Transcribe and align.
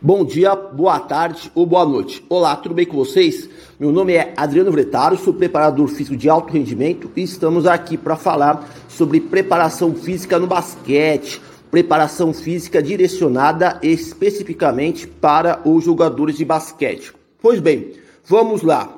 Bom 0.00 0.24
dia, 0.24 0.54
boa 0.54 1.00
tarde 1.00 1.50
ou 1.52 1.66
boa 1.66 1.84
noite. 1.84 2.24
Olá, 2.28 2.54
tudo 2.54 2.76
bem 2.76 2.86
com 2.86 2.96
vocês? 2.96 3.50
Meu 3.76 3.90
nome 3.90 4.12
é 4.12 4.32
Adriano 4.36 4.70
Vretaro, 4.70 5.16
sou 5.16 5.34
preparador 5.34 5.88
físico 5.88 6.16
de 6.16 6.28
alto 6.28 6.52
rendimento 6.52 7.10
e 7.16 7.22
estamos 7.24 7.66
aqui 7.66 7.96
para 7.96 8.14
falar 8.14 8.70
sobre 8.88 9.18
preparação 9.18 9.92
física 9.92 10.38
no 10.38 10.46
basquete, 10.46 11.40
preparação 11.72 12.32
física 12.32 12.80
direcionada 12.80 13.80
especificamente 13.82 15.08
para 15.08 15.60
os 15.68 15.82
jogadores 15.82 16.36
de 16.36 16.44
basquete. 16.44 17.12
Pois 17.42 17.58
bem, 17.58 17.94
vamos 18.24 18.62
lá. 18.62 18.96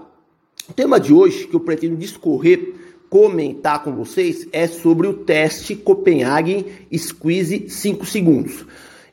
O 0.69 0.75
tema 0.75 1.01
de 1.01 1.15
hoje 1.15 1.47
que 1.47 1.57
eu 1.57 1.61
pretendo 1.61 1.97
discorrer, 1.97 2.75
comentar 3.09 3.83
com 3.83 3.95
vocês 3.95 4.47
é 4.53 4.67
sobre 4.67 5.07
o 5.07 5.15
teste 5.15 5.75
Copenhagen 5.75 6.67
Squeeze 6.95 7.71
5 7.71 8.05
segundos. 8.05 8.67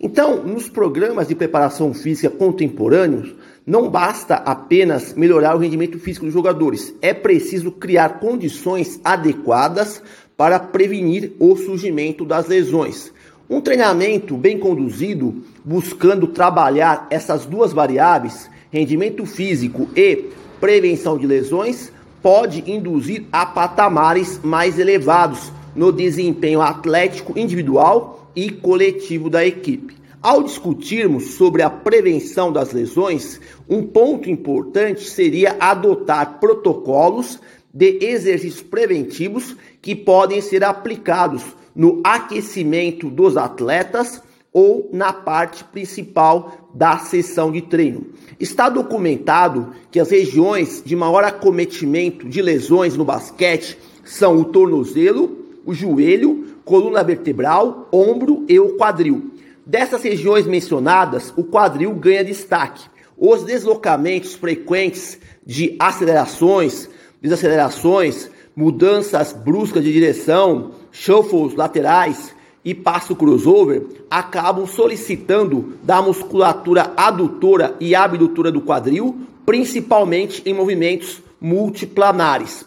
Então, 0.05 0.43
nos 0.43 0.67
programas 0.67 1.29
de 1.29 1.33
preparação 1.33 1.93
física 1.93 2.29
contemporâneos, 2.29 3.33
não 3.65 3.89
basta 3.89 4.35
apenas 4.35 5.13
melhorar 5.13 5.55
o 5.55 5.59
rendimento 5.59 5.97
físico 5.97 6.25
dos 6.25 6.33
jogadores, 6.33 6.93
é 7.01 7.13
preciso 7.13 7.71
criar 7.71 8.19
condições 8.19 8.99
adequadas 9.01 10.03
para 10.35 10.59
prevenir 10.59 11.31
o 11.39 11.55
surgimento 11.55 12.25
das 12.25 12.49
lesões. 12.49 13.13
Um 13.49 13.61
treinamento 13.61 14.35
bem 14.35 14.59
conduzido, 14.59 15.41
buscando 15.63 16.27
trabalhar 16.27 17.07
essas 17.09 17.45
duas 17.45 17.71
variáveis, 17.71 18.49
rendimento 18.73 19.25
físico 19.25 19.87
e 19.95 20.25
prevenção 20.59 21.17
de 21.17 21.25
lesões, 21.25 21.93
pode 22.21 22.69
induzir 22.69 23.23
a 23.31 23.45
patamares 23.45 24.37
mais 24.43 24.77
elevados 24.77 25.49
no 25.75 25.91
desempenho 25.91 26.61
atlético 26.61 27.37
individual 27.37 28.31
e 28.35 28.49
coletivo 28.49 29.29
da 29.29 29.45
equipe. 29.45 29.95
Ao 30.21 30.41
discutirmos 30.41 31.33
sobre 31.33 31.61
a 31.61 31.69
prevenção 31.69 32.51
das 32.51 32.71
lesões, 32.71 33.41
um 33.67 33.83
ponto 33.83 34.29
importante 34.29 35.09
seria 35.09 35.57
adotar 35.59 36.39
protocolos 36.39 37.39
de 37.73 37.97
exercícios 38.01 38.61
preventivos 38.61 39.55
que 39.81 39.93
podem 39.95 40.39
ser 40.39 40.63
aplicados 40.63 41.43
no 41.75 41.99
aquecimento 42.03 43.09
dos 43.09 43.35
atletas 43.35 44.21
ou 44.53 44.89
na 44.93 45.11
parte 45.11 45.63
principal 45.63 46.69
da 46.73 46.99
sessão 46.99 47.51
de 47.51 47.61
treino. 47.61 48.05
Está 48.39 48.69
documentado 48.69 49.73
que 49.91 49.99
as 49.99 50.11
regiões 50.11 50.81
de 50.85 50.95
maior 50.95 51.23
acometimento 51.23 52.29
de 52.29 52.41
lesões 52.41 52.95
no 52.95 53.03
basquete 53.03 53.77
são 54.05 54.37
o 54.37 54.45
tornozelo, 54.45 55.42
o 55.65 55.73
joelho, 55.73 56.45
coluna 56.65 57.03
vertebral, 57.03 57.87
ombro 57.91 58.45
e 58.47 58.59
o 58.59 58.77
quadril. 58.77 59.31
Dessas 59.65 60.03
regiões 60.03 60.45
mencionadas, 60.45 61.33
o 61.37 61.43
quadril 61.43 61.93
ganha 61.93 62.23
destaque. 62.23 62.85
Os 63.17 63.43
deslocamentos 63.43 64.33
frequentes 64.33 65.17
de 65.45 65.75
acelerações, 65.79 66.89
desacelerações, 67.21 68.29
mudanças 68.55 69.31
bruscas 69.33 69.83
de 69.83 69.93
direção, 69.93 70.71
shuffles 70.91 71.55
laterais 71.55 72.35
e 72.65 72.73
passo 72.73 73.15
crossover 73.15 73.83
acabam 74.09 74.65
solicitando 74.65 75.73
da 75.83 76.01
musculatura 76.01 76.93
adutora 76.95 77.75
e 77.79 77.93
abdutora 77.95 78.51
do 78.51 78.61
quadril, 78.61 79.17
principalmente 79.45 80.41
em 80.45 80.53
movimentos 80.53 81.21
multiplanares. 81.41 82.65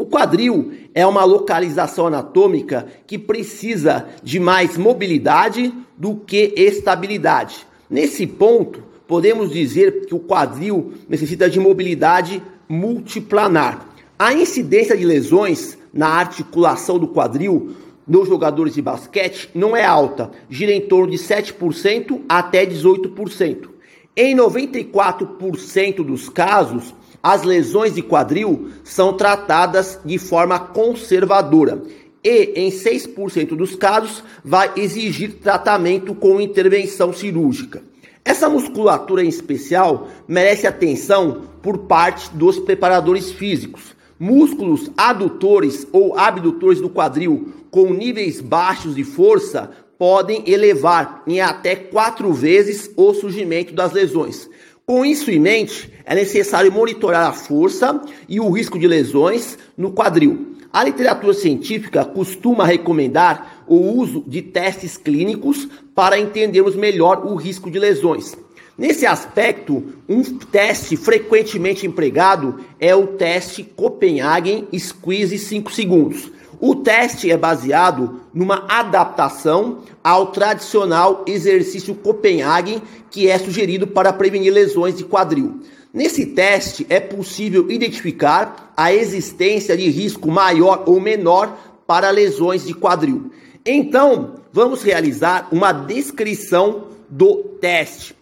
O 0.00 0.06
quadril 0.06 0.70
é 0.94 1.04
uma 1.04 1.24
localização 1.24 2.06
anatômica 2.06 2.86
que 3.04 3.18
precisa 3.18 4.06
de 4.22 4.38
mais 4.38 4.78
mobilidade 4.78 5.74
do 5.96 6.14
que 6.14 6.54
estabilidade. 6.56 7.66
Nesse 7.90 8.24
ponto, 8.24 8.80
podemos 9.08 9.50
dizer 9.50 10.06
que 10.06 10.14
o 10.14 10.20
quadril 10.20 10.92
necessita 11.08 11.50
de 11.50 11.58
mobilidade 11.58 12.40
multiplanar. 12.68 13.88
A 14.16 14.32
incidência 14.32 14.96
de 14.96 15.04
lesões 15.04 15.76
na 15.92 16.06
articulação 16.06 16.96
do 16.96 17.08
quadril 17.08 17.74
nos 18.06 18.28
jogadores 18.28 18.74
de 18.74 18.82
basquete 18.82 19.50
não 19.52 19.76
é 19.76 19.84
alta, 19.84 20.30
gira 20.48 20.70
em 20.70 20.82
torno 20.82 21.10
de 21.10 21.18
7% 21.18 22.20
até 22.28 22.64
18%. 22.64 23.68
Em 24.16 24.36
94% 24.36 26.04
dos 26.04 26.28
casos, 26.28 26.94
as 27.22 27.42
lesões 27.42 27.94
de 27.94 28.02
quadril 28.02 28.70
são 28.84 29.12
tratadas 29.12 29.98
de 30.04 30.18
forma 30.18 30.58
conservadora 30.58 31.82
e, 32.22 32.52
em 32.56 32.70
6% 32.70 33.56
dos 33.56 33.74
casos, 33.74 34.22
vai 34.44 34.72
exigir 34.76 35.34
tratamento 35.34 36.14
com 36.14 36.40
intervenção 36.40 37.12
cirúrgica. 37.12 37.82
Essa 38.24 38.48
musculatura 38.48 39.24
em 39.24 39.28
especial 39.28 40.08
merece 40.26 40.66
atenção 40.66 41.44
por 41.62 41.78
parte 41.78 42.30
dos 42.34 42.58
preparadores 42.58 43.32
físicos. 43.32 43.96
Músculos 44.18 44.90
adutores 44.96 45.86
ou 45.92 46.18
abdutores 46.18 46.80
do 46.80 46.90
quadril 46.90 47.52
com 47.70 47.92
níveis 47.94 48.40
baixos 48.40 48.94
de 48.94 49.04
força 49.04 49.70
podem 49.96 50.44
elevar 50.46 51.22
em 51.26 51.40
até 51.40 51.74
quatro 51.74 52.32
vezes 52.32 52.90
o 52.96 53.14
surgimento 53.14 53.72
das 53.72 53.92
lesões. 53.92 54.48
Com 54.88 55.04
isso 55.04 55.30
em 55.30 55.38
mente, 55.38 55.92
é 56.02 56.14
necessário 56.14 56.72
monitorar 56.72 57.28
a 57.28 57.32
força 57.34 58.00
e 58.26 58.40
o 58.40 58.48
risco 58.48 58.78
de 58.78 58.88
lesões 58.88 59.58
no 59.76 59.92
quadril. 59.92 60.56
A 60.72 60.82
literatura 60.82 61.34
científica 61.34 62.06
costuma 62.06 62.64
recomendar 62.64 63.64
o 63.68 63.76
uso 63.76 64.24
de 64.26 64.40
testes 64.40 64.96
clínicos 64.96 65.68
para 65.94 66.18
entendermos 66.18 66.74
melhor 66.74 67.22
o 67.26 67.34
risco 67.34 67.70
de 67.70 67.78
lesões. 67.78 68.34
Nesse 68.78 69.04
aspecto, 69.04 69.92
um 70.08 70.22
teste 70.22 70.96
frequentemente 70.96 71.86
empregado 71.86 72.58
é 72.80 72.96
o 72.96 73.08
teste 73.08 73.62
Copenhagen 73.62 74.68
Squeeze 74.74 75.36
5 75.36 75.70
segundos. 75.70 76.32
O 76.60 76.74
teste 76.74 77.30
é 77.30 77.36
baseado 77.36 78.20
numa 78.34 78.64
adaptação 78.68 79.78
ao 80.02 80.32
tradicional 80.32 81.24
exercício 81.26 81.94
Copenhagen, 81.94 82.82
que 83.10 83.28
é 83.28 83.38
sugerido 83.38 83.86
para 83.86 84.12
prevenir 84.12 84.52
lesões 84.52 84.96
de 84.96 85.04
quadril. 85.04 85.60
Nesse 85.92 86.26
teste 86.26 86.84
é 86.88 87.00
possível 87.00 87.70
identificar 87.70 88.72
a 88.76 88.92
existência 88.92 89.76
de 89.76 89.88
risco 89.88 90.30
maior 90.30 90.84
ou 90.86 91.00
menor 91.00 91.56
para 91.86 92.10
lesões 92.10 92.66
de 92.66 92.74
quadril. 92.74 93.30
Então, 93.64 94.34
vamos 94.52 94.82
realizar 94.82 95.48
uma 95.52 95.72
descrição 95.72 96.88
do 97.08 97.36
teste. 97.60 98.14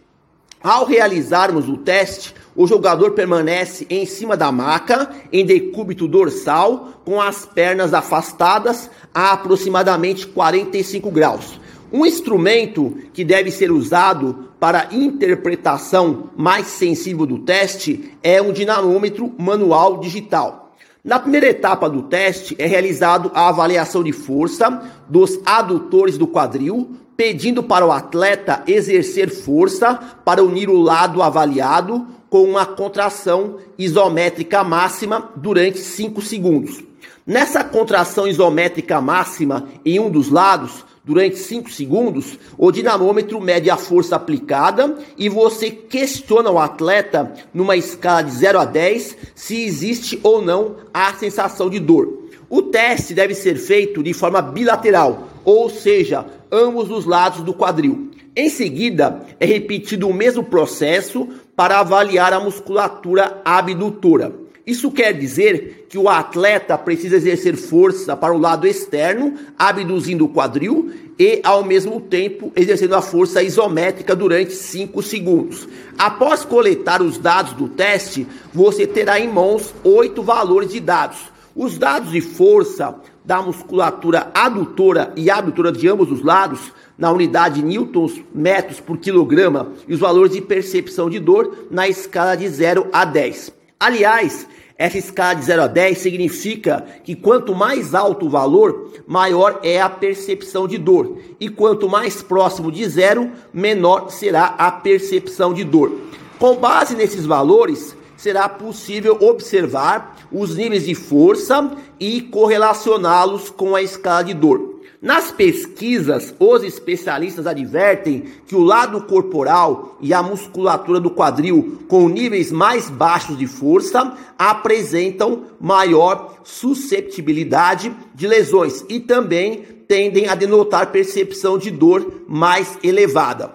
Ao 0.63 0.85
realizarmos 0.85 1.67
o 1.67 1.77
teste, 1.77 2.33
o 2.57 2.65
jogador 2.65 3.11
permanece 3.11 3.85
em 3.87 4.03
cima 4.07 4.35
da 4.35 4.51
maca, 4.51 5.11
em 5.31 5.45
decúbito 5.45 6.07
dorsal, 6.07 7.01
com 7.05 7.21
as 7.21 7.45
pernas 7.45 7.93
afastadas 7.93 8.89
a 9.13 9.31
aproximadamente 9.31 10.25
45 10.25 11.11
graus. 11.11 11.59
Um 11.93 12.03
instrumento 12.03 12.97
que 13.13 13.23
deve 13.23 13.51
ser 13.51 13.71
usado 13.71 14.49
para 14.59 14.87
interpretação 14.91 16.31
mais 16.35 16.65
sensível 16.65 17.27
do 17.27 17.37
teste 17.37 18.11
é 18.23 18.41
um 18.41 18.51
dinamômetro 18.51 19.31
manual 19.37 19.99
digital. 19.99 20.73
Na 21.03 21.19
primeira 21.19 21.47
etapa 21.47 21.87
do 21.87 22.01
teste 22.01 22.55
é 22.57 22.65
realizado 22.65 23.31
a 23.35 23.49
avaliação 23.49 24.03
de 24.03 24.11
força 24.11 24.81
dos 25.07 25.39
adutores 25.45 26.17
do 26.17 26.27
quadril, 26.27 26.89
pedindo 27.15 27.63
para 27.63 27.85
o 27.85 27.91
atleta 27.91 28.63
exercer 28.67 29.29
força 29.29 29.93
para 30.25 30.43
unir 30.43 30.69
o 30.69 30.81
lado 30.81 31.21
avaliado 31.21 32.16
com 32.29 32.43
uma 32.43 32.65
contração 32.65 33.57
isométrica 33.77 34.63
máxima 34.63 35.31
durante 35.35 35.79
5 35.79 36.21
segundos. 36.21 36.83
Nessa 37.25 37.63
contração 37.63 38.27
isométrica 38.27 39.01
máxima 39.01 39.67
em 39.85 39.99
um 39.99 40.09
dos 40.09 40.29
lados, 40.29 40.85
durante 41.03 41.37
5 41.37 41.71
segundos, 41.71 42.37
o 42.57 42.71
dinamômetro 42.71 43.39
mede 43.39 43.69
a 43.69 43.77
força 43.77 44.15
aplicada 44.15 44.97
e 45.17 45.29
você 45.29 45.71
questiona 45.71 46.51
o 46.51 46.59
atleta 46.59 47.33
numa 47.53 47.77
escala 47.77 48.21
de 48.21 48.31
0 48.31 48.59
a 48.59 48.65
10 48.65 49.17
se 49.33 49.63
existe 49.63 50.19
ou 50.21 50.41
não 50.41 50.75
a 50.93 51.13
sensação 51.13 51.69
de 51.69 51.79
dor. 51.79 52.27
O 52.49 52.61
teste 52.61 53.13
deve 53.13 53.33
ser 53.33 53.55
feito 53.57 54.01
de 54.01 54.13
forma 54.13 54.41
bilateral, 54.41 55.27
ou 55.43 55.69
seja, 55.69 56.25
ambos 56.51 56.89
os 56.89 57.05
lados 57.05 57.41
do 57.41 57.53
quadril. 57.53 58.09
Em 58.35 58.49
seguida, 58.49 59.25
é 59.39 59.45
repetido 59.45 60.07
o 60.07 60.13
mesmo 60.13 60.43
processo 60.43 61.27
para 61.57 61.79
avaliar 61.79 62.33
a 62.33 62.39
musculatura 62.39 63.41
abdutora. 63.43 64.31
Isso 64.63 64.91
quer 64.91 65.13
dizer 65.13 65.87
que 65.89 65.97
o 65.97 66.07
atleta 66.07 66.77
precisa 66.77 67.15
exercer 67.15 67.55
força 67.55 68.15
para 68.15 68.33
o 68.33 68.37
lado 68.37 68.67
externo, 68.67 69.33
abduzindo 69.57 70.25
o 70.25 70.29
quadril 70.29 70.91
e, 71.17 71.41
ao 71.43 71.63
mesmo 71.63 71.99
tempo, 71.99 72.51
exercendo 72.55 72.93
a 72.93 73.01
força 73.01 73.41
isométrica 73.41 74.15
durante 74.15 74.53
5 74.53 75.01
segundos. 75.01 75.67
Após 75.97 76.45
coletar 76.45 77.01
os 77.01 77.17
dados 77.17 77.53
do 77.53 77.67
teste, 77.67 78.27
você 78.53 78.85
terá 78.85 79.19
em 79.19 79.27
mãos 79.27 79.73
oito 79.83 80.21
valores 80.21 80.69
de 80.69 80.79
dados 80.79 81.17
Os 81.55 81.75
dados 81.77 82.11
de 82.11 82.21
força 82.21 82.93
da 83.27 83.41
musculatura 83.41 84.31
adutora 84.33 85.11
e 85.17 85.29
abdutora 85.29 85.69
de 85.69 85.85
ambos 85.89 86.09
os 86.09 86.23
lados, 86.23 86.71
na 86.97 87.11
unidade 87.11 87.61
newtons 87.61 88.23
metros 88.33 88.79
por 88.79 88.97
quilograma, 88.97 89.73
e 89.85 89.93
os 89.93 89.99
valores 89.99 90.31
de 90.31 90.41
percepção 90.41 91.09
de 91.09 91.19
dor 91.19 91.67
na 91.69 91.89
escala 91.89 92.37
de 92.37 92.47
0 92.47 92.87
a 92.93 93.03
10. 93.03 93.51
Aliás, 93.77 94.47
essa 94.77 94.97
escala 94.97 95.33
de 95.33 95.43
0 95.43 95.63
a 95.63 95.67
10 95.67 95.97
significa 95.97 96.85
que 97.03 97.15
quanto 97.15 97.53
mais 97.53 97.93
alto 97.93 98.27
o 98.27 98.29
valor, 98.29 98.93
maior 99.05 99.59
é 99.61 99.81
a 99.81 99.89
percepção 99.89 100.65
de 100.65 100.77
dor. 100.77 101.17
E 101.37 101.49
quanto 101.49 101.89
mais 101.89 102.23
próximo 102.23 102.71
de 102.71 102.87
zero, 102.87 103.29
menor 103.53 104.09
será 104.09 104.55
a 104.57 104.71
percepção 104.71 105.53
de 105.53 105.65
dor. 105.65 105.91
Com 106.39 106.55
base 106.55 106.95
nesses 106.95 107.25
valores, 107.25 107.96
será 108.17 108.49
possível 108.49 109.17
observar 109.21 110.17
os 110.31 110.55
níveis 110.55 110.85
de 110.85 110.95
força 110.95 111.71
e 111.99 112.21
correlacioná-los 112.21 113.49
com 113.49 113.75
a 113.75 113.81
escala 113.81 114.23
de 114.23 114.33
dor. 114.33 114.77
Nas 114.99 115.31
pesquisas, 115.31 116.33
os 116.39 116.63
especialistas 116.63 117.45
advertem 117.45 118.25
que 118.47 118.55
o 118.55 118.63
lado 118.63 118.99
corporal 119.03 119.95
e 120.01 120.11
a 120.11 120.23
musculatura 120.23 120.99
do 120.99 121.11
quadril 121.11 121.83
com 121.87 122.09
níveis 122.09 122.51
mais 122.51 122.89
baixos 122.89 123.37
de 123.37 123.45
força 123.45 124.17
apresentam 124.39 125.43
maior 125.61 126.39
susceptibilidade 126.43 127.95
de 128.15 128.27
lesões 128.27 128.83
e 128.89 128.99
também 128.99 129.61
tendem 129.87 130.27
a 130.27 130.35
denotar 130.35 130.91
percepção 130.91 131.59
de 131.59 131.69
dor 131.69 132.23
mais 132.27 132.79
elevada. 132.81 133.53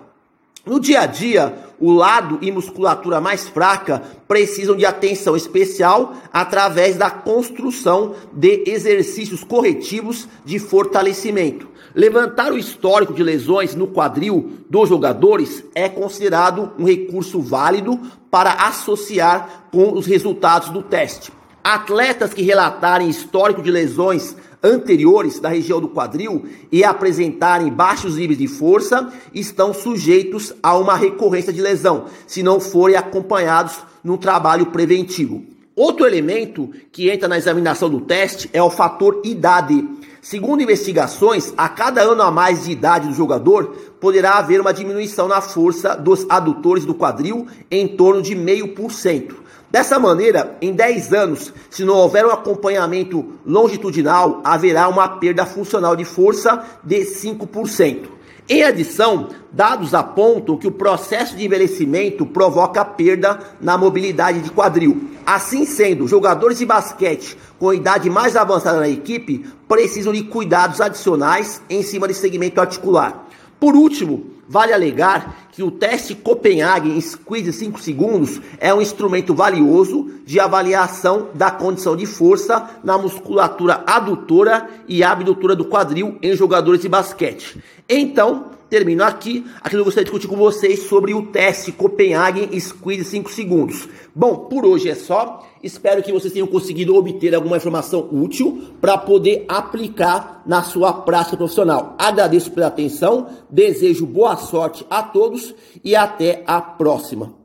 No 0.64 0.78
dia 0.78 1.00
a 1.00 1.06
dia, 1.06 1.61
o 1.78 1.92
lado 1.92 2.38
e 2.40 2.50
musculatura 2.50 3.20
mais 3.20 3.48
fraca 3.48 4.02
precisam 4.28 4.76
de 4.76 4.86
atenção 4.86 5.36
especial 5.36 6.14
através 6.32 6.96
da 6.96 7.10
construção 7.10 8.14
de 8.32 8.64
exercícios 8.66 9.42
corretivos 9.44 10.28
de 10.44 10.58
fortalecimento. 10.58 11.68
Levantar 11.94 12.52
o 12.52 12.58
histórico 12.58 13.12
de 13.12 13.22
lesões 13.22 13.74
no 13.74 13.86
quadril 13.86 14.52
dos 14.70 14.88
jogadores 14.88 15.64
é 15.74 15.88
considerado 15.88 16.72
um 16.78 16.84
recurso 16.84 17.40
válido 17.40 18.00
para 18.30 18.52
associar 18.52 19.66
com 19.70 19.92
os 19.92 20.06
resultados 20.06 20.70
do 20.70 20.82
teste. 20.82 21.30
Atletas 21.62 22.32
que 22.32 22.42
relatarem 22.42 23.08
histórico 23.08 23.62
de 23.62 23.70
lesões 23.70 24.34
anteriores 24.62 25.40
da 25.40 25.48
região 25.48 25.80
do 25.80 25.88
quadril 25.88 26.44
e 26.70 26.84
apresentarem 26.84 27.72
baixos 27.72 28.16
níveis 28.16 28.38
de 28.38 28.46
força 28.46 29.12
estão 29.34 29.74
sujeitos 29.74 30.54
a 30.62 30.76
uma 30.76 30.96
recorrência 30.96 31.52
de 31.52 31.60
lesão, 31.60 32.06
se 32.26 32.42
não 32.42 32.60
forem 32.60 32.96
acompanhados 32.96 33.78
no 34.04 34.16
trabalho 34.16 34.66
preventivo. 34.66 35.44
Outro 35.74 36.06
elemento 36.06 36.70
que 36.92 37.08
entra 37.08 37.26
na 37.26 37.38
examinação 37.38 37.88
do 37.88 38.02
teste 38.02 38.48
é 38.52 38.62
o 38.62 38.70
fator 38.70 39.22
idade. 39.24 39.82
Segundo 40.24 40.62
investigações, 40.62 41.52
a 41.56 41.68
cada 41.68 42.00
ano 42.00 42.22
a 42.22 42.30
mais 42.30 42.62
de 42.62 42.70
idade 42.70 43.08
do 43.08 43.12
jogador, 43.14 43.76
poderá 44.00 44.34
haver 44.34 44.60
uma 44.60 44.72
diminuição 44.72 45.26
na 45.26 45.40
força 45.40 45.96
dos 45.96 46.24
adutores 46.28 46.84
do 46.84 46.94
quadril 46.94 47.48
em 47.68 47.88
torno 47.88 48.22
de 48.22 48.32
meio 48.32 48.68
por 48.68 48.92
cento. 48.92 49.42
Dessa 49.68 49.98
maneira, 49.98 50.56
em 50.62 50.72
10 50.72 51.12
anos, 51.12 51.52
se 51.68 51.84
não 51.84 51.96
houver 51.96 52.24
um 52.24 52.30
acompanhamento 52.30 53.32
longitudinal, 53.44 54.40
haverá 54.44 54.88
uma 54.88 55.08
perda 55.08 55.44
funcional 55.44 55.96
de 55.96 56.04
força 56.04 56.64
de 56.84 57.00
5%. 57.00 58.04
Em 58.48 58.62
adição, 58.62 59.28
dados 59.50 59.92
apontam 59.92 60.56
que 60.56 60.68
o 60.68 60.72
processo 60.72 61.34
de 61.36 61.44
envelhecimento 61.44 62.24
provoca 62.24 62.84
perda 62.84 63.40
na 63.60 63.76
mobilidade 63.76 64.40
de 64.40 64.52
quadril. 64.52 65.10
Assim 65.24 65.64
sendo, 65.64 66.08
jogadores 66.08 66.58
de 66.58 66.66
basquete 66.66 67.36
com 67.58 67.72
idade 67.72 68.10
mais 68.10 68.36
avançada 68.36 68.80
na 68.80 68.88
equipe 68.88 69.46
precisam 69.68 70.12
de 70.12 70.24
cuidados 70.24 70.80
adicionais 70.80 71.62
em 71.70 71.82
cima 71.82 72.08
de 72.08 72.14
segmento 72.14 72.60
articular. 72.60 73.28
Por 73.60 73.76
último, 73.76 74.32
vale 74.48 74.72
alegar 74.72 75.48
que 75.52 75.62
o 75.62 75.70
teste 75.70 76.14
Copenhagen 76.14 77.00
Squeeze 77.00 77.52
5 77.52 77.80
segundos 77.80 78.40
é 78.58 78.74
um 78.74 78.82
instrumento 78.82 79.34
valioso 79.34 80.10
de 80.26 80.40
avaliação 80.40 81.28
da 81.34 81.50
condição 81.50 81.94
de 81.94 82.04
força 82.04 82.70
na 82.82 82.98
musculatura 82.98 83.84
adutora 83.86 84.68
e 84.88 85.04
abdutora 85.04 85.54
do 85.54 85.64
quadril 85.64 86.18
em 86.20 86.34
jogadores 86.34 86.80
de 86.80 86.88
basquete. 86.88 87.62
Então, 87.94 88.46
termino 88.70 89.04
aqui 89.04 89.44
que 89.68 89.76
eu 89.76 89.84
gostaria 89.84 90.06
de 90.06 90.10
discutir 90.10 90.26
com 90.26 90.36
vocês 90.42 90.84
sobre 90.84 91.12
o 91.12 91.26
teste 91.26 91.70
Copenhagen 91.70 92.58
Squeeze 92.58 93.04
5 93.04 93.30
segundos. 93.30 93.86
Bom, 94.14 94.46
por 94.46 94.64
hoje 94.64 94.88
é 94.88 94.94
só. 94.94 95.46
Espero 95.62 96.02
que 96.02 96.10
vocês 96.10 96.32
tenham 96.32 96.46
conseguido 96.46 96.96
obter 96.96 97.34
alguma 97.34 97.58
informação 97.58 98.08
útil 98.10 98.62
para 98.80 98.96
poder 98.96 99.44
aplicar 99.46 100.42
na 100.46 100.62
sua 100.62 100.90
prática 100.90 101.36
profissional. 101.36 101.94
Agradeço 101.98 102.50
pela 102.52 102.68
atenção, 102.68 103.26
desejo 103.50 104.06
boa 104.06 104.38
sorte 104.38 104.86
a 104.88 105.02
todos 105.02 105.54
e 105.84 105.94
até 105.94 106.42
a 106.46 106.62
próxima. 106.62 107.41